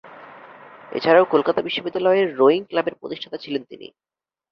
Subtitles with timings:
[0.91, 3.87] এছাড়াও কলকাতা বিশ্ববিদ্যালয়ের রোয়িং ক্লাবের প্রতিষ্ঠাতা ছিলেন তিনি।